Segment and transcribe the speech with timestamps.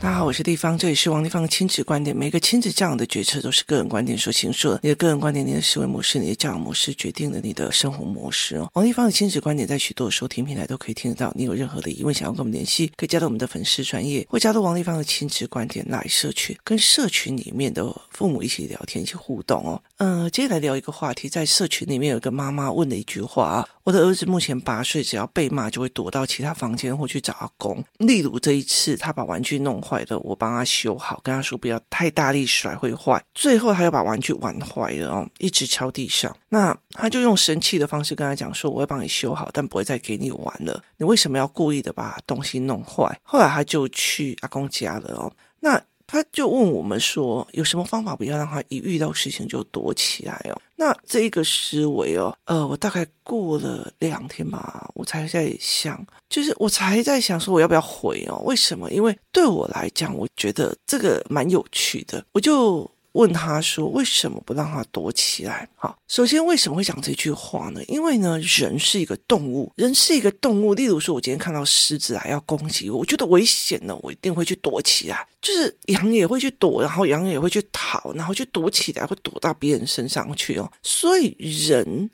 [0.00, 2.16] 大家好，我是地方，这里是王丽芳的亲子观点。
[2.16, 4.80] 每个亲子教养的决策都是个人观点所形塑的。
[4.82, 8.70] 你的个人观点、你的思维模式、你的教养模式，决定了你的生活模式哦。
[8.74, 11.32] 王丽芳的亲子观点在许多的收听平台都可以听得到。
[11.34, 19.82] 你有任何的疑问想要跟我们联系，可以加入我们的粉丝专业，或加入王丽芳的亲子观点来社群，跟社群里面的父母一起聊天、一起互动哦。
[19.98, 27.82] 嗯、接下来聊一个话题，在社群里面有一个妈妈问了一句话啊：我的儿子目前八岁，只要被骂就会躲到其他房间或去找阿公。
[27.96, 30.62] 例如这一次，他把玩具弄坏了，我帮他。
[30.68, 33.24] 修好，跟他说不要太大力甩会坏。
[33.34, 36.36] 最后他又把玩具玩坏了哦，一直敲地上。
[36.50, 40.84] 那他就用生气的方式跟他讲说：“我会帮你修好，但不会再给你玩了。
[40.98, 45.32] 你为什么要故意的把东西弄坏？”后来他就去阿公家了哦。
[45.60, 45.80] 那
[46.10, 58.42] 他就问我们说：“有什么方法不要让他一遇到事情就躲起来哦？”那这一个思维哦，呃，我大概过了两天吧，我才在想，就是我才在想说我要不要回哦？
[58.46, 58.90] 为什么？
[58.90, 62.90] 因为对我来讲，我觉得这个蛮有趣的，我就。
[63.12, 67.82] 问他说：“为什么不让他躲起来？”好，首先为什么会讲这句话呢？
[67.88, 70.74] 因为呢，人是一个动物，人是一个动物。
[70.74, 75.26] 例如说，我今天看到狮子来要攻击我，我觉得危险了，我一定会去躲起来。
[75.40, 80.70] 就是羊也会去躲，然后羊也会去逃，然后去躲起来，会躲到别人身上去哦。
[80.82, 82.10] 所以人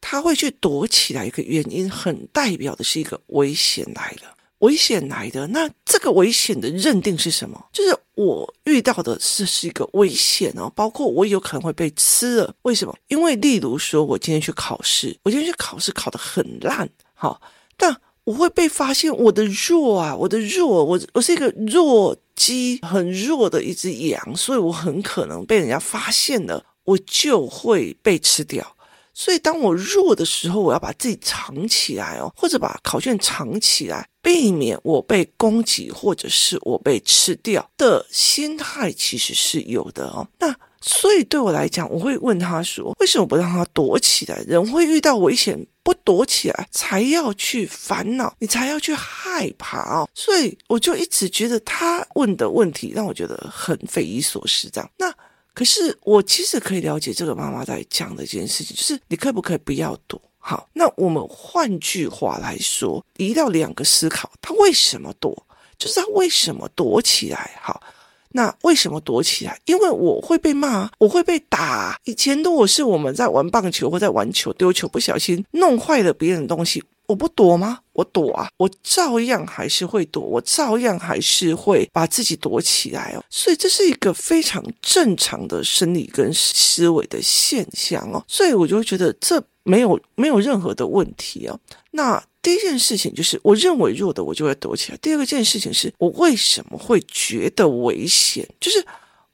[0.00, 4.34] 他会去躲起来，一个原因很代表的是一个危险来了。
[4.60, 7.66] 危险来的，那这个危险的认定是什么？
[7.72, 12.54] 就是我遇到的是是一个危险哦，包括我有可能会被吃了。
[12.62, 12.94] 为什么？
[13.06, 17.40] 因为例如说，我今天去考试，我今天去考试考得很烂，好，
[17.76, 28.76] 但我会被发现我的弱啊，我的弱，我我是一个弱鸡，很弱的一只羊，所以我很可能被人家发现了，我就会被吃掉。
[29.20, 40.24] 所以，当我弱的时候，我要把自己藏起来哦，或者把考卷藏起来，避免我被攻击或者是我被吃掉的心态，其实是有的哦。
[40.38, 44.38] 那所以对我来讲，我会问他说：“为什么不让他躲起来？
[44.46, 54.70] 人会遇到危险，不躲起来才要去烦恼，你才要去害怕哦。”所以我就一直觉得他问的问题让我觉得很匪夷所思。
[54.70, 55.12] 这样，那。
[55.58, 60.22] 可是我其实可以了解这个妈妈在讲的一件事情，就是你可不可以不要躲？
[60.38, 65.36] 好，那我们换句话来说，一到两个思考，他为什么躲？
[65.76, 67.58] 就是他为什么躲起来？
[67.60, 67.82] 好，
[68.28, 69.60] 那为什么躲起来？
[69.64, 71.98] 因为我会被骂，我会被打。
[72.04, 76.84] 以前如果是我们在玩棒球或在玩球丢球，不小心弄坏了别人的东西。
[77.08, 77.80] 我不躲吗？
[77.94, 78.48] 我躲啊！
[78.58, 83.24] 我照样还是会躲，我照样还是会把自己躲起来哦。
[83.30, 88.22] 所以这是一个非常正常的生理跟思维的现象哦。
[88.28, 91.58] 所以我就会觉得这没有没有任何的问题哦。
[91.92, 94.98] 那第一件事情就是，我认为弱的我就会躲起来。
[94.98, 98.46] 第二个件事情是我为什么会觉得危险？
[98.60, 98.84] 就是。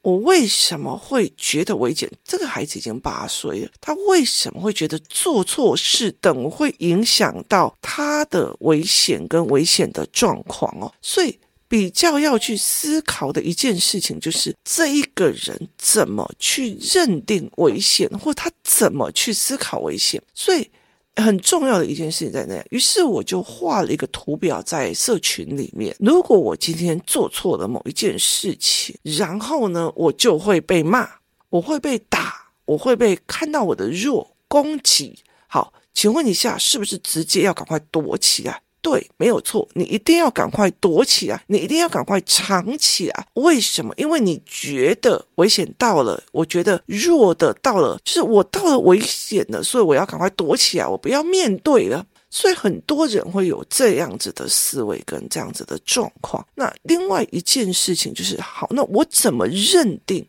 [0.05, 2.07] 我为什么会觉得危险？
[2.23, 10.93] 这个孩子已经八岁了，他为什么会觉得做错事等会影响到他的危险跟危险的状况哦？
[11.01, 20.23] 所以比较要去思考的一件事情就是，这一个人怎么去认定危险，或他怎么去思考危险？
[20.35, 20.71] 所以。
[21.17, 25.95] 很重要的一件事情在那，于是我就画了一个图表在社群里面。
[26.01, 31.09] 如果我今天做错了某一件事情，然后呢，我就会被骂，
[31.51, 35.21] 我会被打，我会被看到我的弱攻击。
[35.47, 38.61] 好，请问一下，是不是直接要赶快躲起来？
[38.85, 43.27] 对，没有错，你一定要赶快躲起来，你一定要赶快藏起来。
[43.33, 43.95] 为什么？
[43.97, 52.05] 因为你觉得危险到了，我觉得弱的到了，就是我到了危险了，所以我要赶快躲起来，我不要面对了。
[52.29, 56.47] 所以很多人会有这样子的思维跟这样子的状况。
[56.55, 60.27] 那另外一件事情就是，好，那我怎么认定？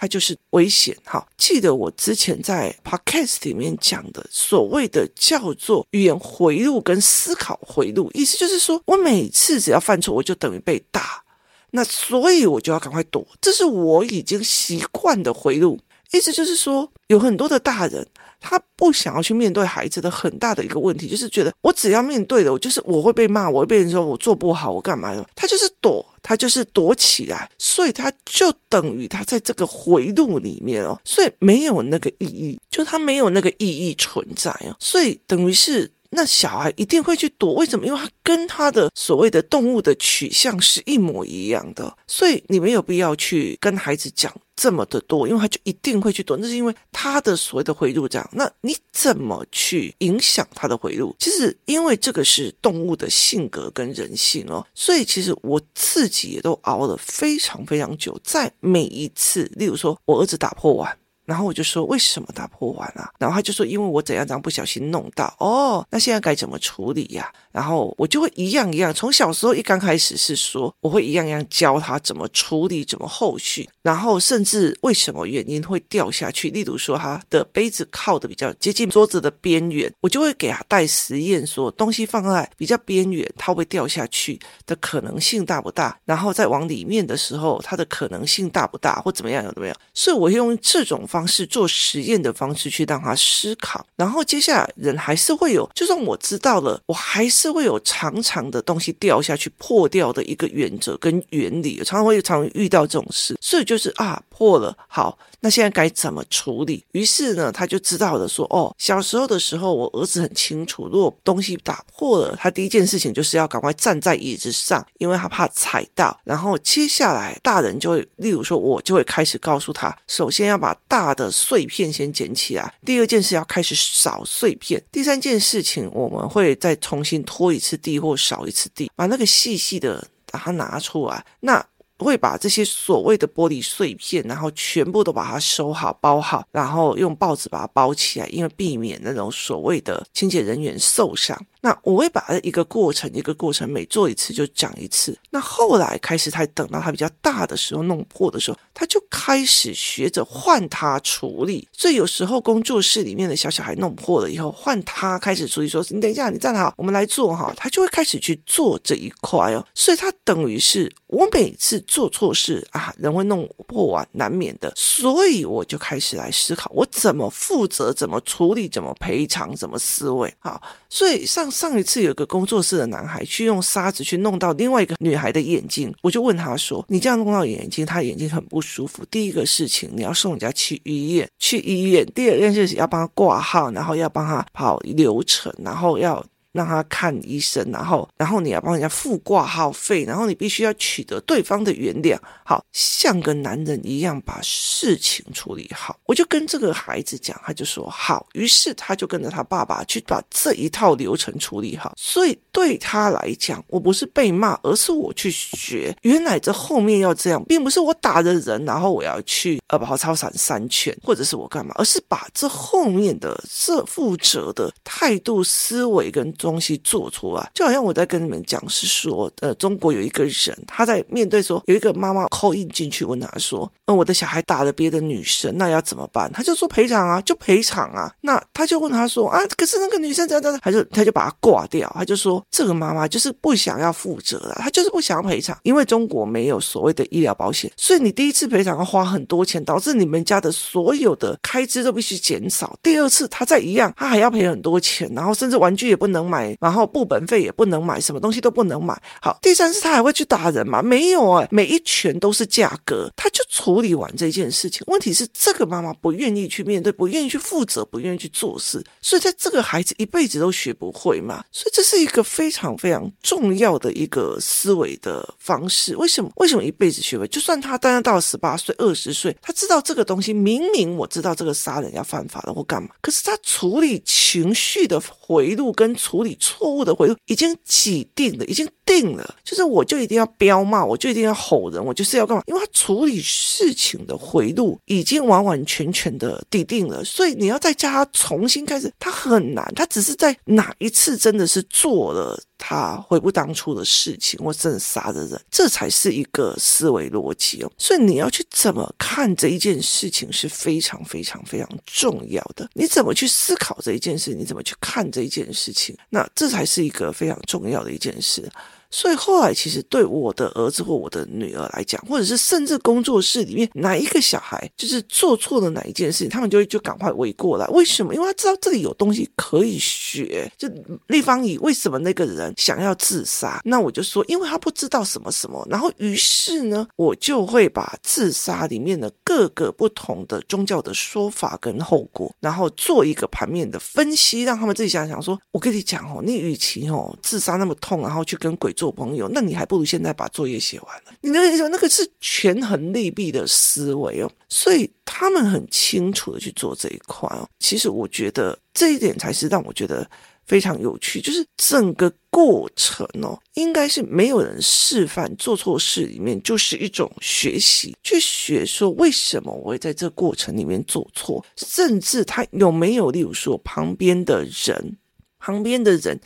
[0.00, 1.26] 它就是危险，哈！
[1.36, 11.24] 记得我之前在 podcast 里面讲的所谓的叫做语言回路跟思考回路，意思就是说我每次只要犯错，我就等于被打，
[11.72, 15.80] 那所以我就要赶快躲，这是我已经习惯的回路。
[16.12, 18.06] 意思就是说，有很多的大人。
[18.40, 25.28] 他不想要去面对孩子的很大的一个问题，就是觉得我只要面对了，我就是我会被骂，我会被人说我做不好，我干嘛的？
[25.34, 37.86] 他就是躲，他就是躲起来，所以他就等于他在这个回路里面哦，所以没有那个意义，就他没有那个意义存在哦，所以等于是那小孩一定会去躲，为什么？
[37.86, 44.34] 因为他跟他的所谓的动物的取向是一模一样的，所以你没有必要去跟孩子讲。
[44.60, 48.28] 这么的多，因为他就一定会去躲，那是因为他的所谓的回路这样。
[48.32, 51.14] 那你怎么去影响他的回路？
[51.20, 60.98] 其实因为这个是动物的性格跟人性哦，所以其实我自己也都熬了非常非常久，在每一次，例如说我儿子打破碗。
[61.28, 63.12] 然后我就说，为什么打破碗啊？
[63.18, 65.36] 然后他就说，因为我怎样怎样不小心弄到。
[65.40, 67.30] 哦，那现在该怎么处理呀？
[67.50, 73.68] 然后我就会一样一样，从小时候一刚开始是说，我会一样一样教他怎么处理，怎么后续。
[73.82, 76.50] 然后甚至为什么原因会掉下去？
[76.50, 85.98] 例如说他的杯子靠的比较接近桌子的边缘，我就会给他带实验，说东西放在比较边缘，它会掉下去的可能性大不大？
[86.04, 89.00] 然后再往里面的时候，它的可能性大不大？
[89.00, 89.42] 或怎么样？
[89.54, 89.74] 怎么样？
[89.94, 90.98] 所以我用这种。
[91.08, 106.84] 方式做实验的方式去让他思考，然后接下来人还是会有，就算我知道了，我还是是会有长长的东西掉下去破掉的一个原则跟原理，常常会常遇到这种事，所以就是啊破了，好，那现在该怎么处理？
[106.92, 122.74] 于是呢，他就知道了说，哦，小时候的时候，我儿子很清楚，如果东西打破了，他第一件事情就是要赶快站在椅子上，因为他怕踩到，然后接下来大人就会，例如说，我就会开始告诉他，首先要把大的碎片先捡起来。
[122.84, 124.82] 第二件事要开始扫碎片。
[124.90, 131.24] 第三件事情，我们会再重新拖一次地或扫一次地，把那个细细的把它拿出来。
[131.40, 131.64] 那
[132.04, 141.36] 会把这些所谓的玻璃碎片，然后全部都把它收好、包好，然后用报纸把它包起来，因为避免那种所谓的清洁人员受伤。
[141.68, 145.14] 那我会把一个过程一个过程每做一次就讲一次。
[145.28, 151.68] 那后来开始，他等到他比较大的时候弄破的时候，他就开始学着换他处理。
[151.70, 157.52] 所以有时候工作室里面的小小孩弄破了以后，换他开始处理，说你等一下，你站好，我们来做哈。
[157.54, 159.62] 他就会开始去做这一块哦。
[159.74, 164.72] 所以他等于是我每次做错事啊，人会弄破啊，难免的。
[164.74, 170.32] 所以我就开始来思考，我怎么负责，怎么处理，怎么赔偿，怎么思维。
[170.38, 171.57] 好，所以上次。
[171.58, 179.04] 上一次有个工作室的男孩去用沙子去弄到另外一个女孩的眼睛，我就问他说：“你这样弄到眼睛，他眼睛很不舒服。
[179.10, 182.06] 第一个事情，你要送人家去医院，去医院。
[182.14, 186.24] 第二件事情，要帮他挂号，然后要帮他跑流程，然后要。”
[186.58, 195.96] 让他看医生，然后，然后你要帮人家付挂号费，然后你必须要取得对方的原谅，好像个男人一样把事情处理好。
[196.04, 201.94] 我就跟这个孩子讲，他就说好，于是他就跟着他爸爸去把这一套流程处理好。
[201.96, 216.28] 所以对他来讲，我不是被骂，而是我去学，原来这后面要这样，并不是我打的人，然后我要去呃跑操场三圈，或者是我干嘛，而是把这后面的这负责的态度、思维跟。
[216.38, 226.30] 东西做出来，就好像我在跟你们讲，是说，呃，中国有一个人，他在面对说，有一个妈妈 call in 进去问他说，呃，我的小孩打了别的女生，那要怎么办？
[226.32, 228.14] 他就说赔偿啊，就赔偿啊。
[228.20, 242.78] 那他就问他说，啊，可是那个女生怎样怎样，他就他就把他挂掉，他就说，这个妈妈就是不想要负责了，他就是不想要赔偿，因为中国没有所谓的医疗保险，所以你第一次赔偿要花很多钱，导致你们家的所有的开支都必须减少。
[242.82, 246.28] 第二次他再一样，他还要赔很多钱，然后甚至玩具也不能。
[246.28, 248.94] 买，然后部本费也不能买，什么东西都不能买。
[249.22, 250.82] 好，第三次他还会去打人吗？
[250.82, 254.82] 没有哎，每一拳都是价格，他就处理完这件事情。
[254.88, 261.42] 问题是这个妈妈不愿意去面对，不愿意去负责，不愿意去做事，所以在这个孩子一辈子都学不会嘛。
[261.50, 265.96] 所以这是一个非常非常重要的一个思维的方式。
[265.96, 266.30] 为什么？
[266.36, 267.26] 为什么一辈子学会？
[267.28, 282.42] 就算他当然到了十八岁、二十岁，他知道这个东西，明明我知道这个杀人要犯法了，或干嘛，可是他处理情绪的回路跟处理错误的回路已经既定了，已经定了，就是我就一定要飙骂，我就一定要吼人，我就是要干嘛？
[282.46, 289.66] 因为他处理事情的回路已经完完全全的底定了，所以你要再叫他重新开始，他很难。
[289.74, 297.72] 他只是在哪一次真的是做了他悔不当初的事情，或真的杀的人，这才是一个思维逻辑哦。
[297.78, 302.68] 所以你要去怎么看这一件事情是非常非常非常重要的。
[302.74, 304.34] 你怎么去思考这一件事？
[304.34, 305.96] 你怎么去看这一件事情？
[306.10, 308.50] 那这才是一个非常重要的一件事。
[308.90, 317.66] 所以后来，其实对我的儿子或我的女儿来讲，或者是甚至工作室里面哪一个小孩，就是做错了哪一件事情，他们就会就赶快围过来。
[317.66, 318.14] 为什么？
[318.14, 320.50] 因为他知道这里有东西可以学。
[320.56, 320.66] 就
[321.08, 323.60] 立方体，为什么那个人想要自杀？
[323.64, 325.66] 那我就说，因为他不知道什么什么。
[325.70, 338.72] 然后于是呢，我就会把自杀里面的各个不同的宗教的说法跟后果，然后做一个盘面的分析，让他们自己想想说：我跟你讲哦，你与其哦自杀那么痛，然后去跟鬼。
[338.78, 341.12] 做朋友，那你还不如现在把作业写完了。
[341.20, 347.48] 你那个那个是权衡利弊的思维哦，所以他们很清楚的去做这一块哦。
[347.58, 350.08] 其实我觉得这一点才是让我觉得。
[350.48, 364.96] 非常有趣，就是整个过程哦，应该是没有人示范做错事，里面就是一种学习，去学说为什么我会在这过程里面做错，甚至他有没有，例如说旁边的人，
[365.38, 366.18] 旁边的人。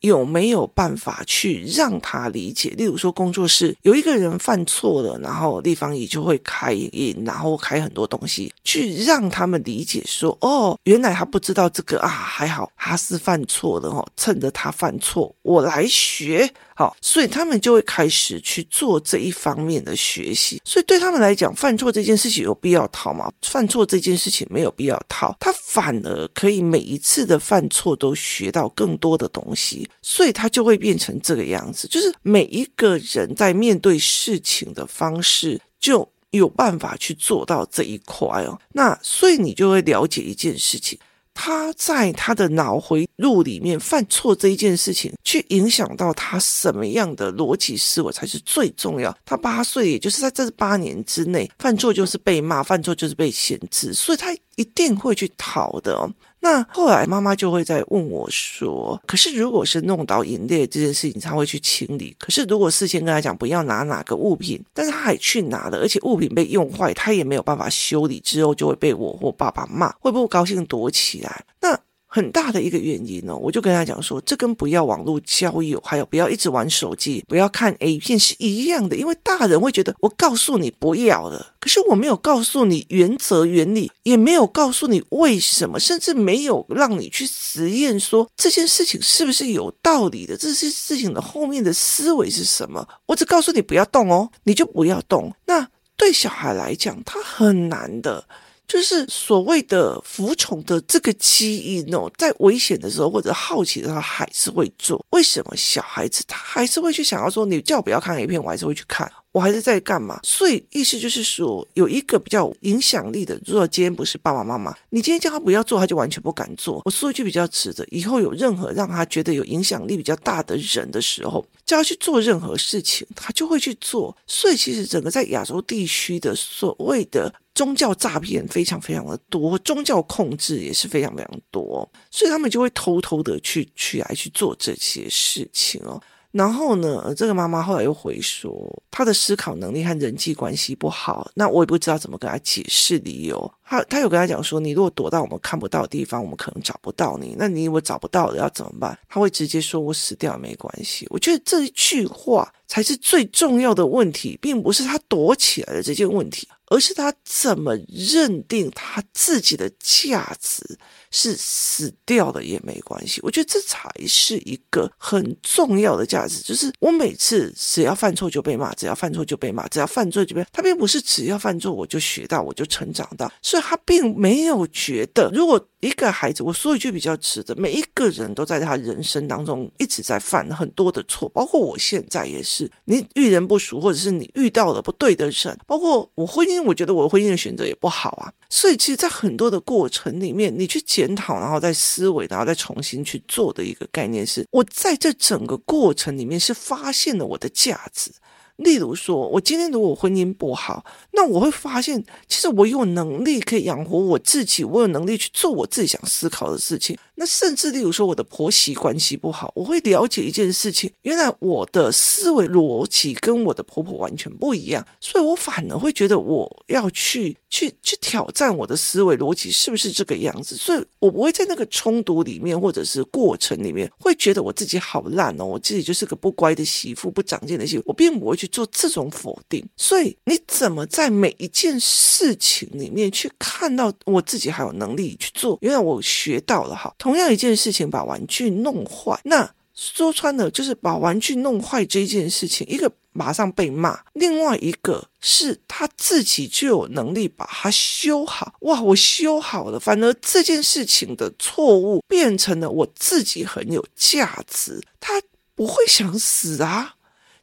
[0.00, 2.70] 有没有办法去让他理解？
[2.70, 16.48] 例如说，工作室有一个人犯错了，然后立方也就会开印，然后开很多东西，去让他们理解说：哦，原来他不知道这个啊，还好他是犯错的哦，趁着他犯错，我来学。
[16.76, 20.62] 好， 所以他们就会开始去做这一方面的学习。
[20.64, 23.28] 所以对他们来讲，犯错这件事情有必要逃吗？
[23.42, 29.87] 犯错这件事情没有必要逃，他反而可以每一次的犯错都学到更多的东西。
[30.02, 38.58] 所以他就会变成这个样子，就是每一个人在面对事情的方式就有办法去做到这一块哦。
[38.72, 40.98] 那所以你就会了解一件事情。
[41.40, 49.16] 他在他的脑回路里面犯错这一件事情，去影响到他什么样的逻辑思维才是最重要。
[49.24, 56.10] 他八岁，也就是在这八年之内犯错就是被骂，犯错就是被限制，所以他一定会去逃的哦。
[56.40, 62.14] 那后来妈妈就会再问我说：“可是如果是弄到银裂这件事情，他会去清理。
[62.18, 71.44] 可是如果事先跟他讲不要拿哪个物品，但是他还去拿了，而且物品被用坏，他也没有办法修理，之后就会被我或爸爸骂，会不会高兴躲起来？
[71.60, 71.78] 那？”
[72.10, 78.96] 很大的一个原因呢，我就跟他讲说，这跟不要网络交友，还有不要一直玩手机，不要看 A 片是一样的。
[78.96, 92.88] 因为大人会觉得，我告诉你不要了，可是我没有告诉你原则原理，也没有告诉你为什么，甚至没有让你去实验说这件事情是不是有道理的，这些事情的后面的思维是什么。
[93.04, 95.30] 我只告诉你不要动哦，你就不要动。
[95.44, 98.24] 那对小孩来讲，他很难的。
[98.68, 105.04] 就是所谓的服从的这个基因哦，在危险的时候或者好奇的时候还是会做。
[105.10, 110.18] 为什么小孩子他还是会去想要说，你叫我不要看 A 片，我还是会去看，我还是在干嘛？
[110.24, 116.82] 所以意思就是说，有一个比较影响力的，如果今天不是爸爸妈妈，你今天叫他不要做，他就完全不敢做。
[116.84, 124.16] 我说一句比较直的，以后有任何让他觉得有影响力比较大的人的时候，叫他去做任何事情，他就会去做。
[124.26, 127.32] 所以其实整个在亚洲地区的所谓的。
[127.54, 136.00] 宗教诈骗非常非常的多，宗教控制也是非常非常多，所以他们就会偷偷的去去来去做这些事情哦。
[136.30, 141.30] 然后呢，这个妈妈后来又回说，她的思考能力和人际关系不好。
[141.34, 143.50] 那我也不知道怎么跟她解释理由。
[143.64, 147.34] 她她有跟她讲说，你如果躲到我们看不到的地方，我们可能找不到你。
[147.38, 148.98] 那你如果找不到了要怎么办？
[149.08, 151.06] 她会直接说我死掉也没关系。
[151.10, 156.46] 我觉得这一句话才是最重要的问题，并不是她躲起来的这件问题。
[156.70, 160.62] 而是她怎么认定她自己的价值
[161.10, 166.40] 是死掉了也没关系，我觉得这才是一个很重要的价值。
[166.42, 170.44] 就是我每次只要犯错就被骂，只要犯错就被骂，只要犯错就被。
[170.52, 182.70] 他并不是只要犯错我就学到，我就成长到，所以他并没有觉得，如果一个孩子，我说一句比较直的，每一个人都在他人生当中一直在犯很多的错，包括我现在也是。
[182.84, 186.58] 你遇人不淑，或者是你遇到了不对的人，包括我婚姻。
[186.68, 198.10] 我觉得我婚姻的选择也不好啊，所以其实，在很多的过程里面，你去检讨，然后再思维，然后再重新去做的一个概念是，我在这整个过程里面是发现了我的价值。
[198.58, 206.98] 例如说，我今天如果婚姻不好，那我会发现，其实我有能力可以养活我自己，我有能力去做我自己想思考的事情。
[207.14, 228.47] 那甚至例如说，我的婆媳关系不好，我会了解一件事情，原来我的思维逻辑跟我的婆婆完全不一样，所以我反而会觉得我要去去去挑战我的思维逻辑是不是这个样子，所以我不会在那个冲突里面或者是过程里面会觉得我自己好烂哦，我自己就是个不乖的媳妇，不长进的媳妇，我并不会去。
[228.48, 235.56] 做这种否定，所以你怎么在每一件事情里面去看到我自己还有能力去做？
[235.60, 248.54] 原来我学到了哈，同样一件事情把玩具弄坏，那说穿了就是把玩具弄坏这件事情，一个马上被骂，另外一个是他自己就有能力把它修好。
[248.60, 255.22] 哇，我修好了，反而这件事情的错误变成了我自己很有价值，他
[255.54, 256.96] 不会想死啊。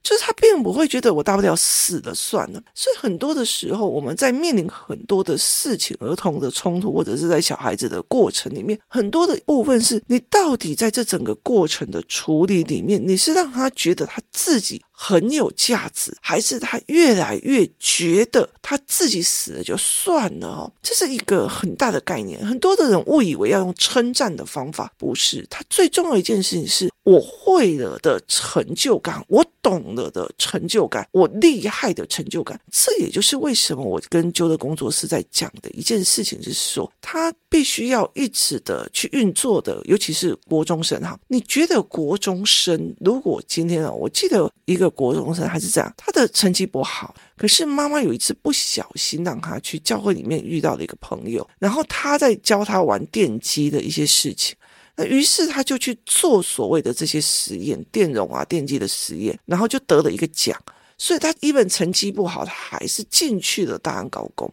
[0.05, 2.61] 就是他并不会觉得我大不了死了算了。
[2.75, 14.79] 所以很多的时候，我们在面临很多的事情，儿童的冲突，或者是在小孩子的过程里面，很多的部分是你到底在这整个过程的处理里面，你是让他觉得他自己。
[14.97, 20.71] 很有价值，还是他越来越觉得他自己死了就算了哦？
[20.81, 22.43] 这是一个很大的概念。
[22.45, 25.45] 很多的人误以为要用称赞的方法，不是。
[25.49, 32.59] 他最重要一件事情是我会了的成就感，我懂了的成就感，我厉害的成就感。
[32.71, 41.19] 这也就是为什么我跟啾的工作室在讲的一件事情，就是说他必须要一直的去运作的，尤其是国中生哈。
[41.27, 44.84] 你觉得国中生如果今天啊，我记得一个。
[44.89, 54.55] 国中生还是这样，他的成绩不好，可是妈妈有一次不小心让他去教会里面遇到了一个朋友，然后他在教他玩电机的一些事情，
[54.95, 60.59] 那于是他就去做所谓的这些实验，电容啊、电机的实验，然后就得了一个奖，
[60.97, 64.51] 所以他一本成绩不好，他还是进去了大安高工。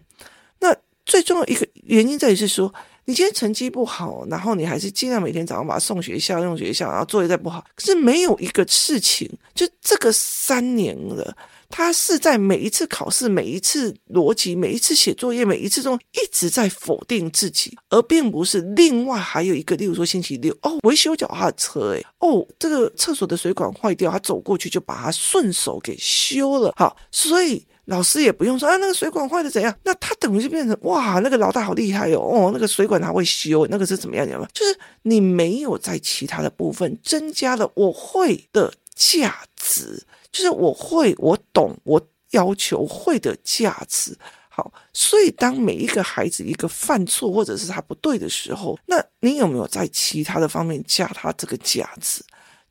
[0.61, 2.73] 那最重要一个原因在于是说。
[3.05, 11.37] 你今天成绩不好，然后你还是尽量每天早上把他送学校、用学校，然后作业再不好，可是没有一个事情，就这个三年了，
[11.69, 27.67] 他是在每一次考试、每一次逻辑、每一次写作业、每一次中一直在否定自己，而并不是另外还有一个，例如说星期六哦，维修脚踏车，诶哦，这个厕所的水管坏掉，他走过去就把它顺手给修了，好，所以。
[27.87, 29.75] 老师也不用说啊，那个水管坏的怎样？
[29.83, 34.25] 那他等于就变成哇，那个老大好厉害哦，哦，那个水管他会修，那个是怎么样？
[34.25, 34.49] 你知道吗？
[34.55, 44.17] 就是你没有在其他的部分增加了我会的价值，就是我会，我懂，我要求会的价值。
[44.49, 52.23] 好，所以当每一个孩子一个犯错或者是他不对的时候，那你有没有在其他的方面加他这个价值？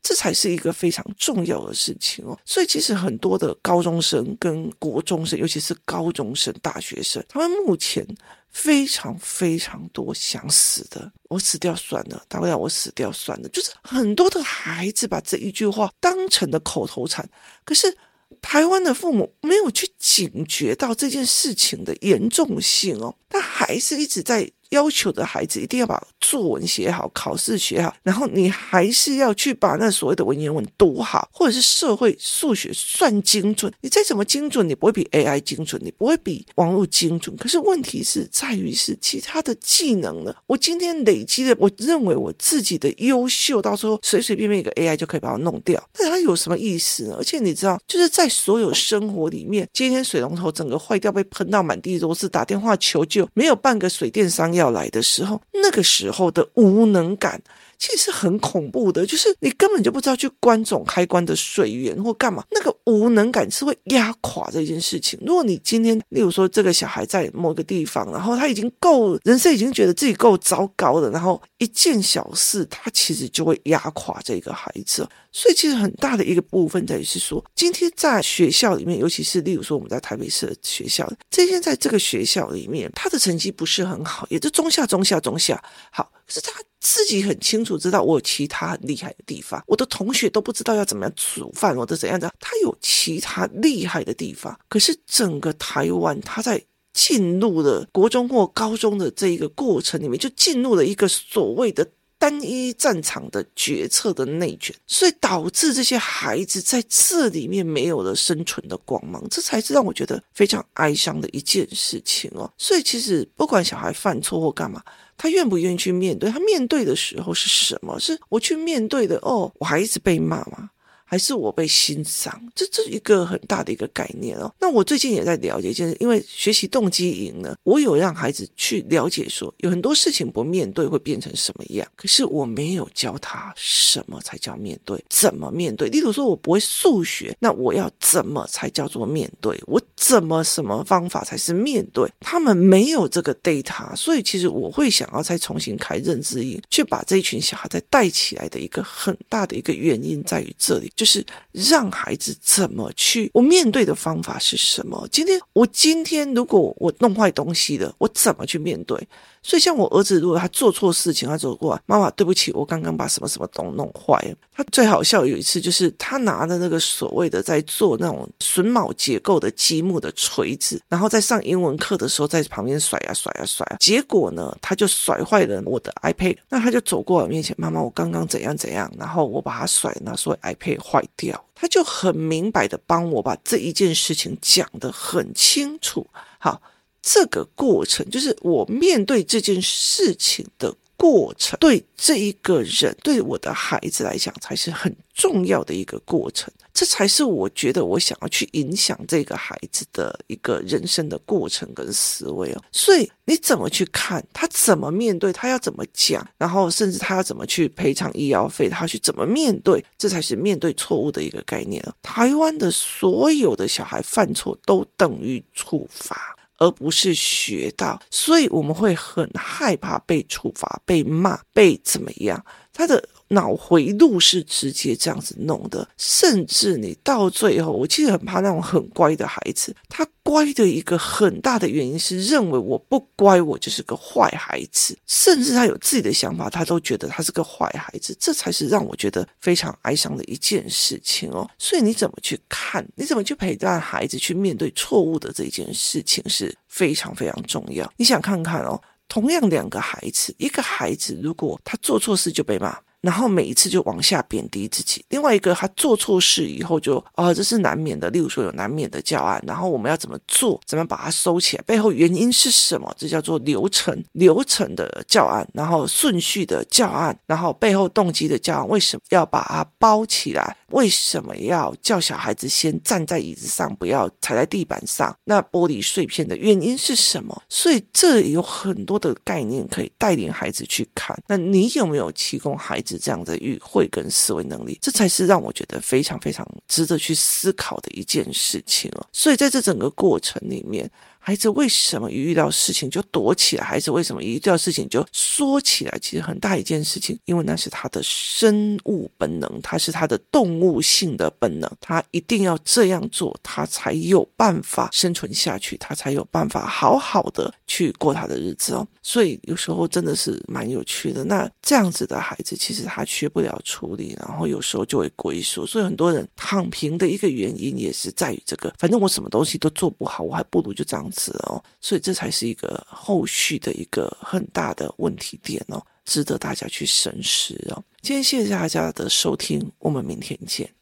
[0.02, 8.04] 这才是一个非常重要的事情哦，所以其实很多的高中生跟国中生，尤其是高中生、大学生，他们目前
[8.50, 17.28] 非常非常多想死的，我死掉算了，大不了我死掉算了，就是很多的孩子把这一句话当成了口头禅，
[17.64, 17.96] 可是
[18.40, 24.50] 台湾的父母没有去警觉到这件事情的严重性哦，他还是一直在。
[24.72, 33.72] 要求的孩子一定要把作文写好，考试写好，然后你还是要去把那所谓的文言文读好，或者是社会数学算精准。
[33.82, 37.36] 你再怎么精准，你不会比 AI 精准，你不会比网络精准。
[37.36, 40.34] 可是问题是在于是其他的技能呢？
[40.46, 47.16] 我今天累积的，我认为我自己的优秀，到时候随随便便一个 AI 就可以把我弄掉，那它有什么意思呢？
[47.18, 54.61] 而且你知道，就是在所有生活里面，今天水龙头整个坏掉，被喷到满地都是，打电话求救，没有半个水电商要。
[54.62, 57.42] 要来的时候，那个时候的无能感。
[57.82, 65.18] 其实很恐怖的，就是你根本就不知道去关总开关的水源或干嘛，那个无能感是会压垮这件事情。
[65.26, 75.04] 如果你今天，例如说这个小孩在某个地方，然后他已经够人生已经觉得自己够糟糕了，然后一件小事，他其实就会压垮这个孩子。
[75.32, 85.60] 所以其实很大的一个部分在于是说，今天在学校里面，尤其是例如说我们在台北市的学校，今天在这个学校里面，他的成绩不是很好，也就中下、中下、中下。
[85.90, 86.60] 好，是他。
[86.84, 94.58] 自己很清楚知道我有其他很厉害的地方，我的同学都不知道要怎么样煮饭，我的怎样的，他有其他厉害的地方。
[94.68, 96.60] 可是整个台湾，他在
[96.92, 101.88] 进入了国中或高中的这一个过程里面，就进入了一个所谓的
[102.22, 112.48] 单一战场的决策的内卷，所以导致这些孩子在这里面没有了生存的光芒，这才是让我觉得非常哀伤的一件事情哦。
[112.56, 114.80] 所以其实不管小孩犯错或干嘛。
[115.18, 116.30] 他愿不愿意去面对？
[116.30, 117.98] 他面对的时候是什么？
[118.00, 120.70] 是我去面对的哦，我还一直被骂吗？
[121.12, 124.50] 还是我被欣赏，这这是一个很大的一个概念哦。
[124.58, 131.86] 那我最近也在了解，就是因为学习动机营呢，我有让孩子去了解说，有很多事情不面对会变成什么样。
[131.96, 135.90] 可是我没有教他什么才叫面对，怎么面对。
[135.90, 139.62] 例如说，我不会数学，那我要怎么才叫做面对？
[139.66, 142.10] 我怎么什么方法才是面对？
[142.20, 150.90] 他们没有这个 data，所以其实我会想要再重新开认知营，去把这一群小孩再带起来的一个很大的一个原因在于这里。
[151.02, 155.04] 就是让孩子怎么去，我面对的方法是什么？
[155.10, 158.96] 今天我今天如果我弄坏东西了，我怎么去面对？
[159.42, 164.36] 所以像我儿子，如果他做错事情，他走过来，妈妈对不起，我刚刚把什么什么东弄坏了。
[164.54, 176.36] 他最好笑有一次，就是他拿的那个所谓的在做那种榫卯结构的积木的锤子，然后在上英文课的时候在旁边甩啊甩啊甩，结果呢，他就甩坏了我的 iPad。
[176.48, 181.44] 那他就走过我面前，妈妈，我刚刚怎样怎样，然后我把他甩，那所以 iPad 坏掉。
[181.54, 186.04] 他就很明白的帮我把这一件事情讲得很清楚。
[186.38, 186.60] 好，
[187.02, 196.52] 这个过程就是我面对这件事情的过程，对这一个人，对我的孩子来讲，才是很重要的一个过程。
[196.72, 202.62] 这才是我觉得我想要去影响这个孩子的一个人生的过程跟思维哦。
[202.70, 211.84] 所以你怎么去看他怎么面对，他要怎么讲，然后甚至他要怎么去赔偿医药费，他要去怎么面对，这才是面对错误的一个概念。
[212.00, 222.44] 台湾的所有的小孩犯错都等于处罚，而不是学到，所以我们会很害怕被处罚、被骂、被怎么样。
[222.72, 223.02] 他的。
[223.32, 229.74] 脑回路是直接这样子弄的，甚至你到最后，我其实很怕那种很乖的孩子。
[229.88, 238.16] 他乖的一个很大的原因是认为我不乖，我就是个坏孩子，甚至他有自己的想法，他都觉得他是个坏孩子。
[238.20, 241.48] 这才是让我觉得非常哀伤的一件事情哦。
[241.58, 242.86] 所以你怎么去看？
[242.94, 247.90] 你怎么去陪伴孩子去面对错误的这件事情是非常非常重要。
[247.96, 252.78] 你想看看哦，同样两个孩子，一个孩子如果他做错事就被骂。
[253.02, 255.04] 然后每一次就往下贬低自己。
[255.10, 258.08] 另外一个，他做错事以后就啊、这是难免的。
[258.08, 261.62] 例如说有难免的教案，然后我们要怎么做，怎么把它收起来？
[261.66, 262.90] 背后原因是什么？
[262.96, 268.68] 这叫做流程，流程的教案，然后顺序的教案，然后背后动机的教案。
[268.68, 270.56] 为什么要把它包起来？
[270.72, 275.14] 为什么要叫小孩子先站在椅子上，不要踩在地板上？
[275.24, 277.42] 那玻璃碎片的原因是什么？
[277.48, 281.16] 所以这有很多的概念可以带领孩子去看。
[281.28, 282.98] 那你有没有提供孩子？
[282.98, 289.06] 这样的语汇跟思维能力，这才是让我觉得非常非常值得去思考的一件事情哦。
[289.12, 290.90] 所以在这整个过程里面。
[291.24, 293.64] 孩子为什么一遇到事情就躲起来？
[293.64, 295.96] 孩子为什么一遇到事情就说起来？
[296.02, 308.84] 其实很大一件事情，因为那是他的生物本能，他是他的动物性的本能，他一定要这样做，他才有办法生存下去，他才有办法好好的去过他的日子哦。
[309.00, 311.22] 所以有时候真的是蛮有趣的。
[311.22, 315.64] 那这样子的孩子，其实他学不了处理，然后有时候就会龟缩。
[315.64, 321.11] 所以很多人躺平的一个原因也是在于这个，反正我什么东西都做不好，我还不如就这样。
[321.44, 327.84] 哦，所以这才是一个后续的一个很大的问题点哦，值得大家去深思哦。
[328.00, 330.72] 今天谢谢大家的收听，我们明天见。